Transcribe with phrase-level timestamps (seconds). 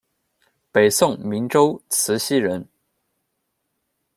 [0.71, 2.67] 北宋明州慈溪人。